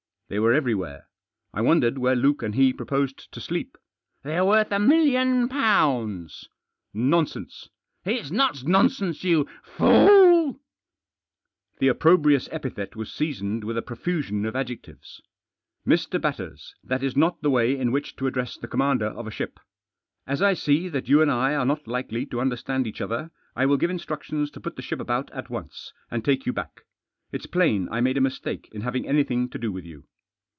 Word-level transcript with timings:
They 0.33 0.39
were 0.39 0.53
everywhere. 0.53 1.09
I 1.53 1.59
wondered 1.59 1.97
where 1.97 2.15
Luke 2.15 2.41
and 2.41 2.55
he 2.55 2.71
proposed 2.71 3.29
to 3.33 3.41
sleep." 3.41 3.77
They're 4.23 4.45
worth 4.45 4.71
a 4.71 4.79
million 4.79 5.49
pounds."" 5.49 6.47
Nonsense!"" 7.11 7.67
It's 8.05 8.31
not 8.31 8.63
nonsense, 8.65 9.25
you 9.25 9.45
fool." 9.61 10.61
The 11.79 11.89
opprobrious 11.89 12.47
epithet 12.49 12.95
was 12.95 13.11
seasoned 13.11 13.65
with 13.65 13.77
a 13.77 13.81
profusion 13.81 14.45
of 14.45 14.55
adjectives." 14.55 15.21
Mr. 15.85 16.21
Batters, 16.21 16.75
that 16.81 17.03
is 17.03 17.17
not 17.17 17.41
the 17.41 17.49
way 17.51 17.77
in 17.77 17.91
which 17.91 18.15
to 18.15 18.25
address 18.25 18.55
Digitized 18.55 18.61
by 18.61 18.61
THE 18.61 18.77
FATHER— 18.77 18.85
AND 18.85 18.93
HIS 18.93 18.99
CHILD. 19.03 19.15
269 19.17 19.17
the 19.17 19.17
commander 19.17 19.19
of 19.19 19.27
a 19.27 19.31
ship. 19.31 19.59
As 20.25 20.41
I 20.41 20.53
see 20.53 20.87
that 20.87 21.09
you 21.09 21.21
and 21.21 21.29
I 21.29 21.55
are 21.55 21.65
not 21.65 21.87
likely 21.89 22.25
to 22.27 22.39
understand 22.39 22.87
each 22.87 23.01
other 23.01 23.31
I 23.57 23.65
will 23.65 23.75
give 23.75 23.91
instruc 23.91 24.23
tions 24.23 24.49
to 24.51 24.61
put 24.61 24.77
the 24.77 24.81
ship 24.81 25.01
about 25.01 25.29
at 25.31 25.49
once, 25.49 25.91
and 26.09 26.23
take 26.23 26.45
you 26.45 26.53
back. 26.53 26.85
It's 27.33 27.47
plain 27.47 27.89
I 27.91 27.99
made 27.99 28.15
a 28.15 28.21
mistake 28.21 28.69
in 28.71 28.79
having 28.83 29.05
anything 29.05 29.49
to 29.49 29.57
do 29.59 29.73
with 29.73 29.83
you." 29.83 30.05